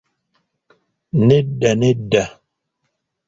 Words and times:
Nedda, 1.27 1.71
nedda! 1.81 2.25